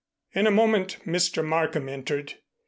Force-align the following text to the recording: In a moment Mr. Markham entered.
In 0.33 0.47
a 0.47 0.49
moment 0.49 0.97
Mr. 1.05 1.45
Markham 1.45 1.87
entered. 1.87 2.33